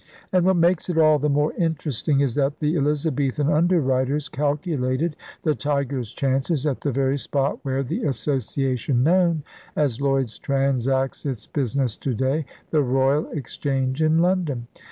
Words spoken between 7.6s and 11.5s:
where the association known as Lloyd's transacts its